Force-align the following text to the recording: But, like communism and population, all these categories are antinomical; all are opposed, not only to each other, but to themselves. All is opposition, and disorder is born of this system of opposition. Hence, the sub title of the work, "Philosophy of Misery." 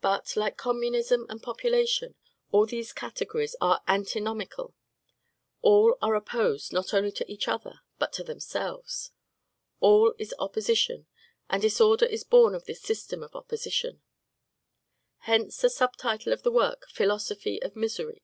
But, 0.00 0.36
like 0.36 0.56
communism 0.56 1.26
and 1.28 1.42
population, 1.42 2.14
all 2.52 2.66
these 2.66 2.92
categories 2.92 3.56
are 3.60 3.82
antinomical; 3.88 4.76
all 5.60 5.98
are 6.00 6.14
opposed, 6.14 6.72
not 6.72 6.94
only 6.94 7.10
to 7.10 7.28
each 7.28 7.48
other, 7.48 7.80
but 7.98 8.12
to 8.12 8.22
themselves. 8.22 9.10
All 9.80 10.14
is 10.20 10.32
opposition, 10.38 11.08
and 11.48 11.60
disorder 11.60 12.06
is 12.06 12.22
born 12.22 12.54
of 12.54 12.66
this 12.66 12.80
system 12.80 13.24
of 13.24 13.34
opposition. 13.34 14.02
Hence, 15.22 15.60
the 15.60 15.68
sub 15.68 15.96
title 15.96 16.32
of 16.32 16.44
the 16.44 16.52
work, 16.52 16.86
"Philosophy 16.88 17.60
of 17.60 17.74
Misery." 17.74 18.22